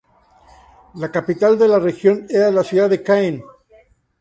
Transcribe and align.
La 1.03 1.09
capital 1.11 1.59
de 1.59 1.67
la 1.67 1.77
región 1.77 2.25
era 2.27 2.49
la 2.49 2.63
ciudad 2.63 2.89
de 2.89 3.03
Caen. 3.03 3.43